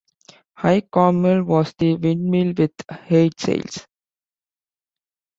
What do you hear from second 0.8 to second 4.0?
Cornmill was a windmill with eight sails.